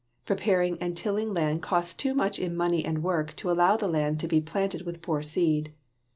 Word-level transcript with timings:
Preparing 0.25 0.79
and 0.81 0.97
tilling 0.97 1.31
land 1.31 1.61
costs 1.61 1.93
too 1.93 2.15
much 2.15 2.39
in 2.39 2.57
money 2.57 2.83
and 2.83 3.03
work 3.03 3.35
to 3.35 3.51
allow 3.51 3.77
the 3.77 3.87
land 3.87 4.19
to 4.21 4.27
be 4.27 4.41
planted 4.41 4.81
with 4.81 5.03
poor 5.03 5.21
seed. 5.21 5.73